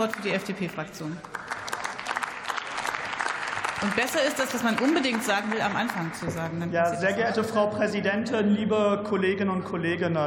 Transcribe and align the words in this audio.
Wort 0.00 0.16
für 0.16 0.22
die 0.22 0.30
FDP-Fraktion. 0.30 1.14
Und 3.82 3.96
besser 3.96 4.22
ist 4.26 4.38
das, 4.38 4.54
was 4.54 4.62
man 4.62 4.78
unbedingt 4.78 5.22
sagen 5.22 5.52
will, 5.52 5.60
am 5.60 5.76
Anfang 5.76 6.10
zu 6.14 6.30
sagen. 6.30 6.70
ja, 6.72 6.94
sehr 6.94 7.12
geehrte 7.12 7.44
Frau 7.44 7.66
Präsidentin, 7.66 8.48
liebe 8.48 9.04
Kolleginnen 9.06 9.50
und 9.50 9.64
Kollegen. 9.64 10.18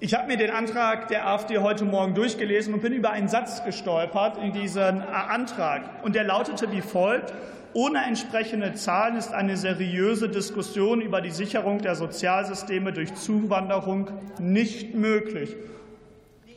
Ich 0.00 0.14
habe 0.14 0.26
mir 0.28 0.38
den 0.38 0.50
Antrag 0.50 1.08
der 1.08 1.28
AfD 1.28 1.58
heute 1.58 1.84
Morgen 1.84 2.14
durchgelesen 2.14 2.72
und 2.72 2.80
bin 2.80 2.94
über 2.94 3.10
einen 3.10 3.28
Satz 3.28 3.62
gestolpert 3.64 4.38
in 4.42 4.52
diesem 4.52 5.02
Antrag. 5.02 5.82
Und 6.02 6.14
der 6.14 6.24
lautete 6.24 6.72
wie 6.72 6.80
folgt. 6.80 7.34
Ohne 7.74 8.02
entsprechende 8.02 8.72
Zahlen 8.72 9.16
ist 9.16 9.34
eine 9.34 9.58
seriöse 9.58 10.30
Diskussion 10.30 11.02
über 11.02 11.20
die 11.20 11.30
Sicherung 11.30 11.80
der 11.80 11.96
Sozialsysteme 11.96 12.94
durch 12.94 13.14
Zuwanderung 13.14 14.08
nicht 14.38 14.94
möglich. 14.94 15.54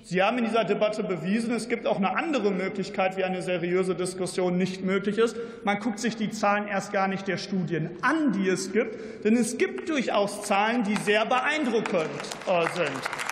Sie 0.10 0.24
haben 0.24 0.40
in 0.40 0.46
dieser 0.46 0.64
Debatte 0.64 1.04
bewiesen, 1.04 1.54
es 1.54 1.70
gibt 1.70 1.86
auch 1.86 1.98
eine 1.98 2.18
andere 2.18 2.50
Möglichkeit, 2.50 3.16
wie 3.16 3.24
eine 3.24 3.44
seriöse 3.44 3.94
Diskussion 3.94 4.58
nicht 4.58 4.84
möglich 4.84 5.20
ist. 5.20 5.36
Man 5.64 5.80
guckt 5.80 6.00
sich 6.00 6.16
die 6.16 6.32
Zahlen 6.32 6.68
erst 6.68 6.92
gar 6.92 7.08
nicht 7.08 7.28
der 7.28 7.38
Studien 7.38 7.92
an, 8.02 8.32
die 8.32 8.50
es 8.50 8.72
gibt, 8.72 9.24
denn 9.24 9.38
es 9.38 9.60
gibt 9.60 9.88
durchaus 9.88 10.42
Zahlen, 10.42 10.82
die 10.82 10.96
sehr 10.96 11.28
beeindruckend 11.28 12.10
äh, 12.48 12.76
sind. 12.76 13.29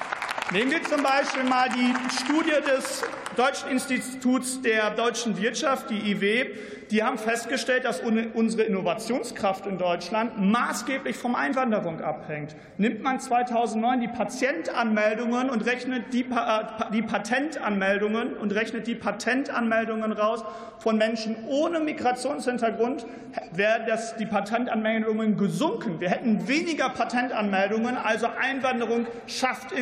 Nehmen 0.54 0.72
wir 0.72 0.82
zum 0.84 1.04
Beispiel 1.04 1.44
mal 1.44 1.68
die 1.68 1.94
Studie 2.24 2.52
des 2.66 3.04
Deutschen 3.36 3.70
Instituts 3.70 4.62
der 4.62 4.92
deutschen 4.92 5.38
Wirtschaft, 5.38 5.90
die 5.90 6.12
IW, 6.12 6.46
die 6.90 7.04
haben 7.04 7.18
festgestellt, 7.18 7.84
dass 7.84 8.00
unsere 8.00 8.64
Innovationskraft 8.64 9.66
in 9.66 9.78
Deutschland 9.78 10.40
maßgeblich 10.40 11.18
vom 11.18 11.36
Einwanderung 11.36 12.00
abhängt. 12.00 12.56
Nimmt 12.78 13.04
man 13.04 13.20
2009 13.20 14.00
die 14.00 14.08
Patientanmeldungen 14.08 15.50
und 15.50 15.66
rechnet 15.66 16.14
die, 16.14 16.22
äh, 16.22 16.64
die 16.94 17.02
Patentanmeldungen 17.02 18.38
und 18.38 18.54
rechnet 18.54 18.88
die 18.88 18.96
Patentanmeldungen 18.96 20.14
raus 20.14 20.46
von 20.80 20.98
Menschen 20.98 21.36
ohne 21.48 21.80
Migrationshintergrund, 21.82 23.06
wäre 23.52 23.84
das 23.86 24.16
die 24.16 24.26
Patentanmeldungen 24.26 25.36
gesunken. 25.38 26.00
Wir 26.00 26.10
hätten 26.10 26.48
weniger 26.48 26.90
Patentanmeldungen, 26.90 27.98
also 27.98 28.28
Einwanderung 28.40 29.08
schafft 29.26 29.74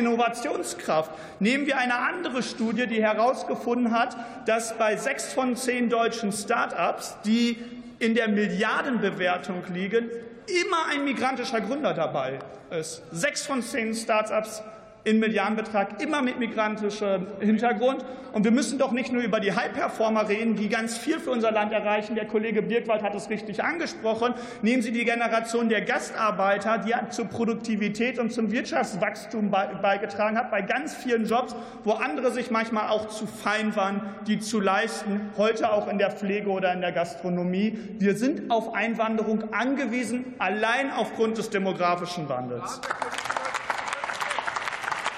Innovationskraft. 0.56 1.10
Nehmen 1.40 1.66
wir 1.66 1.78
eine 1.78 1.98
andere 1.98 2.42
Studie, 2.42 2.86
die 2.86 3.02
heraus 3.02 3.16
herausgefunden 3.16 3.92
hat, 3.92 4.16
dass 4.46 4.76
bei 4.76 4.96
sechs 4.96 5.32
von 5.32 5.56
zehn 5.56 5.88
deutschen 5.88 6.32
Start-ups, 6.32 7.16
die 7.24 7.58
in 7.98 8.14
der 8.14 8.28
Milliardenbewertung 8.28 9.62
liegen, 9.72 10.10
immer 10.46 10.86
ein 10.92 11.04
migrantischer 11.04 11.60
Gründer 11.60 11.94
dabei 11.94 12.38
ist. 12.70 13.02
Sechs 13.10 13.46
von 13.46 13.62
zehn 13.62 13.94
Start-ups 13.94 14.62
in 15.06 15.20
Milliardenbetrag, 15.20 16.02
immer 16.02 16.20
mit 16.20 16.40
migrantischem 16.40 17.28
Hintergrund. 17.38 18.04
Und 18.32 18.44
wir 18.44 18.50
müssen 18.50 18.76
doch 18.76 18.90
nicht 18.90 19.12
nur 19.12 19.22
über 19.22 19.38
die 19.38 19.54
High-Performer 19.54 20.28
reden, 20.28 20.56
die 20.56 20.68
ganz 20.68 20.98
viel 20.98 21.20
für 21.20 21.30
unser 21.30 21.52
Land 21.52 21.72
erreichen. 21.72 22.16
Der 22.16 22.26
Kollege 22.26 22.60
Birkwald 22.60 23.02
hat 23.02 23.14
es 23.14 23.30
richtig 23.30 23.62
angesprochen. 23.62 24.34
Nehmen 24.62 24.82
Sie 24.82 24.90
die 24.90 25.04
Generation 25.04 25.68
der 25.68 25.82
Gastarbeiter, 25.82 26.78
die 26.78 26.92
zur 27.10 27.26
Produktivität 27.26 28.18
und 28.18 28.32
zum 28.32 28.50
Wirtschaftswachstum 28.50 29.50
beigetragen 29.50 30.36
hat, 30.36 30.50
bei 30.50 30.60
ganz 30.60 30.92
vielen 30.92 31.24
Jobs, 31.24 31.54
wo 31.84 31.92
andere 31.92 32.32
sich 32.32 32.50
manchmal 32.50 32.88
auch 32.88 33.06
zu 33.06 33.26
fein 33.26 33.76
waren, 33.76 34.02
die 34.26 34.40
zu 34.40 34.60
leisten, 34.60 35.20
heute 35.36 35.72
auch 35.72 35.86
in 35.86 35.98
der 35.98 36.10
Pflege 36.10 36.50
oder 36.50 36.72
in 36.72 36.80
der 36.80 36.92
Gastronomie. 36.92 37.78
Wir 37.98 38.16
sind 38.16 38.50
auf 38.50 38.74
Einwanderung 38.74 39.54
angewiesen, 39.54 40.34
allein 40.38 40.90
aufgrund 40.90 41.38
des 41.38 41.48
demografischen 41.50 42.28
Wandels. 42.28 42.80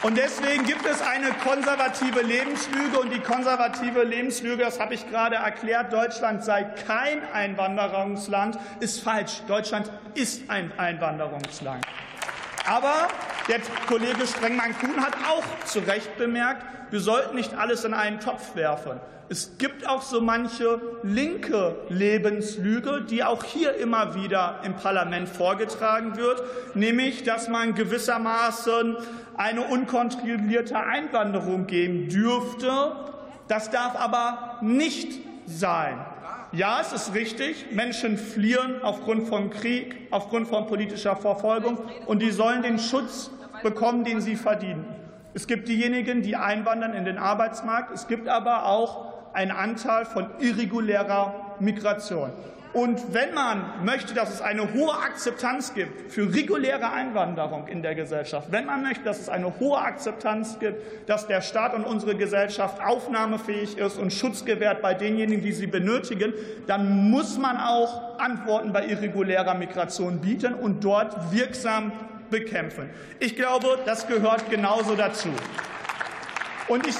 Und 0.03 0.17
deswegen 0.17 0.65
gibt 0.65 0.87
es 0.87 1.03
eine 1.03 1.33
konservative 1.43 2.23
Lebenslüge. 2.23 3.01
Und 3.01 3.13
die 3.13 3.19
konservative 3.19 4.05
Lebenslüge, 4.05 4.63
das 4.63 4.79
habe 4.79 4.95
ich 4.95 5.09
gerade 5.09 5.37
erklärt, 5.37 5.93
Deutschland 5.93 6.45
sei 6.45 6.63
kein 6.63 7.25
Einwanderungsland, 7.33 8.59
ist 8.79 9.01
falsch. 9.01 9.43
Deutschland 9.49 9.91
ist 10.15 10.49
ein 10.49 10.71
Einwanderungsland. 10.79 11.85
Aber 12.67 13.09
der 13.49 13.61
Kollege 13.87 14.27
Strengmann-Kuhn 14.27 15.01
hat 15.01 15.15
auch 15.29 15.65
zu 15.65 15.81
Recht 15.81 16.17
bemerkt, 16.19 16.65
wir 16.91 17.01
sollten 17.01 17.37
nicht 17.37 17.55
alles 17.55 17.85
in 17.85 17.95
einen 17.95 18.21
Topf 18.21 18.55
werfen. 18.55 19.01
Es 19.31 19.59
gibt 19.59 19.87
auch 19.87 20.01
so 20.01 20.23
manche 20.23 20.81
linke 21.03 21.77
Lebenslüge, 21.91 23.03
die 23.03 23.23
auch 23.23 23.45
hier 23.45 23.75
immer 23.75 24.15
wieder 24.15 24.61
im 24.65 24.75
Parlament 24.75 25.29
vorgetragen 25.29 26.17
wird, 26.17 26.43
nämlich, 26.75 27.25
dass 27.25 27.49
man 27.49 27.75
gewissermaßen 27.75 28.97
eine 29.37 29.61
unkontrollierte 29.63 30.79
Einwanderung 30.79 31.67
geben 31.67 32.09
dürfte. 32.09 32.93
Das 33.49 33.71
darf 33.71 33.97
aber 33.97 34.59
nicht 34.63 35.21
sein. 35.47 35.99
Ja, 36.53 36.79
es 36.81 36.93
ist 36.93 37.15
richtig, 37.15 37.73
Menschen 37.73 38.17
fliehen 38.17 38.81
aufgrund 38.83 39.29
von 39.29 39.51
Krieg, 39.51 40.09
aufgrund 40.11 40.49
von 40.49 40.67
politischer 40.67 41.15
Verfolgung, 41.15 41.79
und 42.07 42.23
die 42.23 42.31
sollen 42.31 42.63
den 42.63 42.79
Schutz 42.79 43.31
bekommen, 43.63 44.03
den 44.03 44.23
sie 44.23 44.35
verdienen. 44.35 44.87
Es 45.35 45.47
gibt 45.47 45.69
diejenigen, 45.69 46.23
die 46.23 46.37
einwandern 46.37 46.95
in 46.95 47.05
den 47.05 47.19
Arbeitsmarkt. 47.19 47.95
Es 47.95 48.09
gibt 48.09 48.29
aber 48.29 48.65
auch 48.65 49.35
einen 49.35 49.51
Anteil 49.51 50.07
von 50.07 50.31
irregulärer 50.41 51.57
Migration. 51.61 52.33
Und 52.75 53.15
wenn 53.15 53.33
man 53.33 53.85
möchte, 53.85 54.13
dass 54.13 54.33
es 54.33 54.43
eine 54.43 54.75
hohe 54.75 54.93
Akzeptanz 54.93 55.73
gibt 55.73 56.13
für 56.13 56.33
reguläre 56.33 56.93
Einwanderung 56.93 57.67
in 57.67 57.83
der 57.83 57.95
Gesellschaft, 57.95 58.49
wenn 58.51 58.67
man 58.67 58.83
möchte, 58.83 59.05
dass 59.05 59.21
es 59.21 59.29
eine 59.29 59.59
hohe 59.59 59.79
Akzeptanz 59.79 60.59
gibt, 60.59 61.09
dass 61.09 61.27
der 61.27 61.41
Staat 61.41 61.75
und 61.75 61.85
unsere 61.85 62.15
Gesellschaft 62.15 62.85
aufnahmefähig 62.85 63.79
ist 63.79 63.99
und 63.99 64.13
Schutz 64.13 64.45
gewährt 64.45 64.83
bei 64.83 64.93
denjenigen, 64.93 65.43
die 65.43 65.53
sie 65.53 65.67
benötigen, 65.67 66.35
dann 66.67 67.11
muss 67.11 67.39
man 67.39 67.57
auch 67.57 68.19
Antworten 68.19 68.73
bei 68.73 68.87
irregulärer 68.87 69.55
Migration 69.55 70.21
bieten 70.21 70.53
und 70.53 70.85
dort 70.85 71.33
wirksam 71.33 71.93
bekämpfen. 72.29 72.91
Ich 73.19 73.35
glaube, 73.35 73.79
das 73.87 74.07
gehört 74.07 74.51
genauso 74.51 74.95
dazu. 74.95 75.31
Und 76.69 76.87
ich 76.87 76.97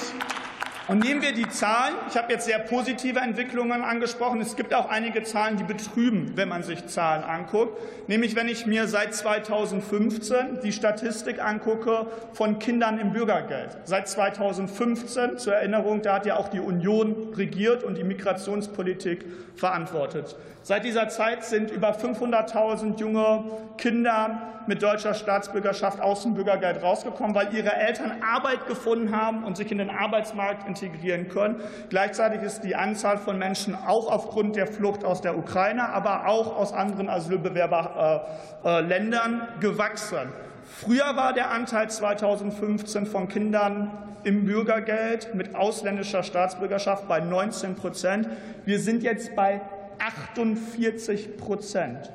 und 0.89 1.03
nehmen 1.03 1.21
wir 1.21 1.33
die 1.33 1.47
Zahlen. 1.47 1.93
Ich 2.09 2.17
habe 2.17 2.33
jetzt 2.33 2.45
sehr 2.45 2.57
positive 2.57 3.19
Entwicklungen 3.19 3.83
angesprochen. 3.83 4.41
Es 4.41 4.55
gibt 4.55 4.73
auch 4.73 4.89
einige 4.89 5.21
Zahlen, 5.21 5.55
die 5.55 5.63
betrüben, 5.63 6.31
wenn 6.35 6.49
man 6.49 6.63
sich 6.63 6.87
Zahlen 6.87 7.23
anguckt. 7.23 7.77
Nämlich, 8.07 8.35
wenn 8.35 8.47
ich 8.47 8.65
mir 8.65 8.87
seit 8.87 9.13
2015 9.13 10.61
die 10.63 10.71
Statistik 10.71 11.43
angucke 11.43 12.07
von 12.33 12.57
Kindern 12.57 12.99
im 12.99 13.13
Bürgergeld. 13.13 13.77
Seit 13.83 14.07
2015, 14.07 15.37
zur 15.37 15.53
Erinnerung, 15.53 16.01
da 16.01 16.15
hat 16.15 16.25
ja 16.25 16.37
auch 16.37 16.47
die 16.47 16.59
Union 16.59 17.33
regiert 17.35 17.83
und 17.83 17.95
die 17.95 18.03
Migrationspolitik 18.03 19.25
verantwortet. 19.55 20.35
Seit 20.63 20.85
dieser 20.85 21.07
Zeit 21.09 21.45
sind 21.45 21.69
über 21.69 21.91
500.000 21.91 22.99
junge 22.99 23.43
Kinder 23.77 24.59
mit 24.69 24.83
deutscher 24.83 25.15
Staatsbürgerschaft 25.15 25.99
aus 25.99 26.21
dem 26.21 26.35
Bürgergeld 26.35 26.83
rausgekommen, 26.83 27.33
weil 27.33 27.53
ihre 27.55 27.73
Eltern 27.73 28.21
Arbeit 28.21 28.67
gefunden 28.67 29.15
haben 29.15 29.43
und 29.43 29.57
sich 29.57 29.71
in 29.71 29.79
den 29.79 29.89
Arbeitsmarkt 29.89 30.67
integrieren 30.81 31.29
können. 31.29 31.61
Gleichzeitig 31.89 32.41
ist 32.41 32.61
die 32.61 32.75
Anzahl 32.75 33.17
von 33.17 33.37
Menschen 33.37 33.75
auch 33.75 34.11
aufgrund 34.11 34.55
der 34.55 34.67
Flucht 34.67 35.03
aus 35.03 35.21
der 35.21 35.37
Ukraine, 35.37 35.89
aber 35.89 36.27
auch 36.27 36.55
aus 36.55 36.73
anderen 36.73 37.09
Asylbewerberländern 37.09 39.47
gewachsen. 39.59 40.29
Früher 40.63 41.15
war 41.15 41.33
der 41.33 41.51
Anteil 41.51 41.89
2015 41.89 43.05
von 43.05 43.27
Kindern 43.27 43.91
im 44.23 44.45
Bürgergeld 44.45 45.33
mit 45.33 45.55
ausländischer 45.55 46.23
Staatsbürgerschaft 46.23 47.07
bei 47.07 47.19
19 47.19 47.75
Prozent. 47.75 48.27
Wir 48.65 48.79
sind 48.79 49.03
jetzt 49.03 49.35
bei 49.35 49.61
48 49.99 51.37
Prozent. 51.37 52.11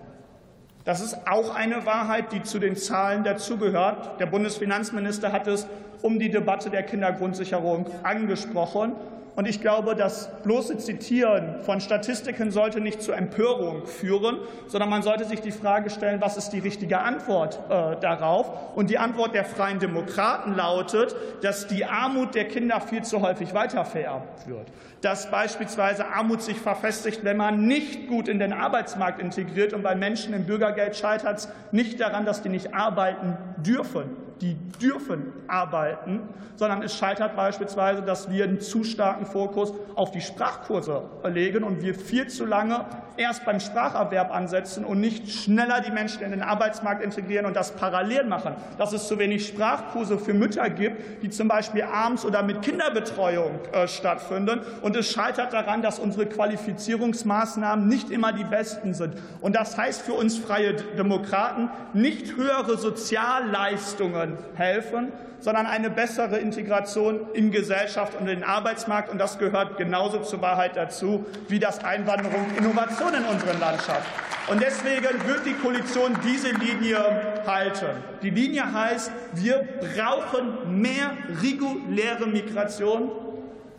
Das 0.84 1.00
ist 1.00 1.26
auch 1.26 1.54
eine 1.54 1.86
Wahrheit, 1.86 2.32
die 2.32 2.42
zu 2.42 2.58
den 2.58 2.76
Zahlen 2.76 3.24
dazugehört. 3.24 4.20
Der 4.20 4.26
Bundesfinanzminister 4.26 5.32
hat 5.32 5.46
es 5.46 5.66
um 6.04 6.18
die 6.18 6.30
Debatte 6.30 6.68
der 6.68 6.82
Kindergrundsicherung 6.82 7.86
angesprochen. 8.02 8.92
Und 9.36 9.48
ich 9.48 9.62
glaube, 9.62 9.96
das 9.96 10.30
bloße 10.42 10.76
Zitieren 10.76 11.60
von 11.62 11.80
Statistiken 11.80 12.50
sollte 12.50 12.80
nicht 12.80 13.02
zur 13.02 13.16
Empörung 13.16 13.86
führen, 13.86 14.36
sondern 14.68 14.90
man 14.90 15.02
sollte 15.02 15.24
sich 15.24 15.40
die 15.40 15.50
Frage 15.50 15.88
stellen, 15.88 16.20
was 16.20 16.36
ist 16.36 16.50
die 16.50 16.58
richtige 16.58 17.00
Antwort 17.00 17.58
äh, 17.68 17.98
darauf? 18.00 18.76
Und 18.76 18.90
die 18.90 18.98
Antwort 18.98 19.34
der 19.34 19.46
Freien 19.46 19.78
Demokraten 19.78 20.54
lautet, 20.54 21.16
dass 21.40 21.66
die 21.66 21.86
Armut 21.86 22.34
der 22.34 22.48
Kinder 22.48 22.80
viel 22.82 23.02
zu 23.02 23.22
häufig 23.22 23.54
weitervererbt 23.54 24.46
wird. 24.46 24.68
Dass 25.00 25.30
beispielsweise 25.30 26.06
Armut 26.06 26.42
sich 26.42 26.58
verfestigt, 26.58 27.24
wenn 27.24 27.38
man 27.38 27.66
nicht 27.66 28.08
gut 28.08 28.28
in 28.28 28.38
den 28.38 28.52
Arbeitsmarkt 28.52 29.20
integriert. 29.20 29.72
Und 29.72 29.82
bei 29.82 29.94
Menschen 29.94 30.34
im 30.34 30.44
Bürgergeld 30.44 30.96
scheitert 30.96 31.38
es 31.38 31.48
nicht 31.72 31.98
daran, 31.98 32.26
dass 32.26 32.42
die 32.42 32.50
nicht 32.50 32.74
arbeiten 32.74 33.38
dürfen. 33.56 34.16
Die 34.44 34.58
dürfen 34.78 35.32
arbeiten, 35.48 36.20
sondern 36.56 36.82
es 36.82 36.94
scheitert 36.94 37.34
beispielsweise, 37.34 38.02
dass 38.02 38.30
wir 38.30 38.44
einen 38.44 38.60
zu 38.60 38.84
starken 38.84 39.24
Fokus 39.24 39.72
auf 39.94 40.10
die 40.10 40.20
Sprachkurse 40.20 41.02
legen 41.24 41.64
und 41.64 41.80
wir 41.80 41.94
viel 41.94 42.26
zu 42.26 42.44
lange 42.44 42.84
erst 43.16 43.46
beim 43.46 43.58
Spracherwerb 43.58 44.34
ansetzen 44.34 44.84
und 44.84 45.00
nicht 45.00 45.30
schneller 45.30 45.80
die 45.80 45.90
Menschen 45.90 46.22
in 46.22 46.30
den 46.30 46.42
Arbeitsmarkt 46.42 47.02
integrieren 47.02 47.46
und 47.46 47.56
das 47.56 47.72
parallel 47.72 48.24
machen. 48.24 48.54
Dass 48.76 48.92
es 48.92 49.08
zu 49.08 49.18
wenig 49.18 49.46
Sprachkurse 49.46 50.18
für 50.18 50.34
Mütter 50.34 50.68
gibt, 50.68 51.22
die 51.22 51.30
zum 51.30 51.48
Beispiel 51.48 51.84
abends 51.84 52.26
oder 52.26 52.42
mit 52.42 52.60
Kinderbetreuung 52.60 53.60
äh, 53.72 53.88
stattfinden. 53.88 54.60
Und 54.82 54.94
es 54.94 55.10
scheitert 55.10 55.54
daran, 55.54 55.80
dass 55.80 55.98
unsere 55.98 56.26
Qualifizierungsmaßnahmen 56.26 57.88
nicht 57.88 58.10
immer 58.10 58.34
die 58.34 58.44
besten 58.44 58.92
sind. 58.92 59.14
Und 59.40 59.56
das 59.56 59.78
heißt 59.78 60.02
für 60.02 60.14
uns 60.14 60.36
Freie 60.36 60.74
Demokraten 60.74 61.70
nicht 61.94 62.36
höhere 62.36 62.76
Sozialleistungen 62.76 64.33
helfen, 64.54 65.12
sondern 65.40 65.66
eine 65.66 65.90
bessere 65.90 66.38
Integration 66.38 67.20
in 67.34 67.50
Gesellschaft 67.50 68.14
und 68.14 68.22
in 68.28 68.40
den 68.40 68.44
Arbeitsmarkt. 68.44 69.10
Und 69.10 69.18
das 69.18 69.38
gehört 69.38 69.76
genauso 69.76 70.20
zur 70.20 70.40
Wahrheit 70.40 70.76
dazu 70.76 71.26
wie 71.48 71.58
das 71.58 71.84
Einwanderung 71.84 72.46
und 72.46 72.58
Innovation 72.58 73.14
in 73.14 73.24
unseren 73.24 73.60
Landschaft. 73.60 74.08
Und 74.50 74.60
deswegen 74.60 75.26
wird 75.26 75.46
die 75.46 75.54
Koalition 75.54 76.16
diese 76.24 76.50
Linie 76.50 76.98
halten. 77.46 77.86
Die 78.22 78.30
Linie 78.30 78.72
heißt, 78.72 79.10
wir 79.34 79.66
brauchen 79.80 80.80
mehr 80.80 81.12
reguläre 81.42 82.26
Migration. 82.26 83.10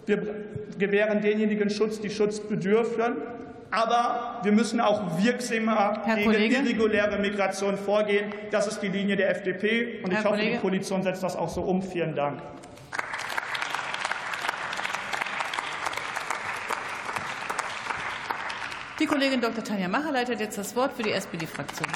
Wir 0.08 0.22
gewähren 0.80 1.22
denjenigen 1.22 1.70
Schutz, 1.70 2.00
die 2.00 2.10
Schutz 2.10 2.40
bedürfen. 2.40 3.18
Aber 3.72 4.40
wir 4.44 4.52
müssen 4.52 4.80
auch 4.80 5.22
wirksamer 5.22 6.02
Herr 6.06 6.16
gegen 6.16 6.32
Kollege? 6.32 6.56
irreguläre 6.56 7.18
Migration 7.20 7.78
vorgehen. 7.78 8.32
Das 8.52 8.68
ist 8.68 8.80
die 8.80 8.88
Linie 8.88 9.16
der 9.16 9.30
FDP. 9.32 10.02
Und 10.04 10.12
ich 10.12 10.18
Herr 10.18 10.26
hoffe, 10.26 10.36
die 10.38 10.44
Kollege? 10.44 10.60
Koalition 10.60 11.04
setzt 11.04 11.24
das 11.24 11.36
auch 11.36 11.50
so 11.50 11.62
um. 11.62 11.82
Vielen 11.82 12.16
Dank. 12.16 12.42
Die 19.00 19.06
Kollegin 19.06 19.42
Dr. 19.42 19.64
Tanja 19.64 19.90
Macher 19.90 20.12
leitet 20.12 20.40
jetzt 20.40 20.58
das 20.58 20.76
Wort 20.76 20.94
für 20.94 21.04
die 21.04 21.12
SPD-Fraktion. 21.12 21.90